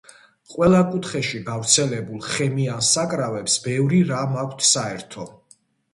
ყველა 0.53 0.79
კუთხეში 0.93 1.41
გავრცელებულ 1.49 2.25
ხემიან 2.29 2.81
საკრავებს 2.89 3.59
ბევრი 3.67 4.01
რამ 4.15 4.35
აქვთ 4.45 4.69
საერთო. 4.71 5.29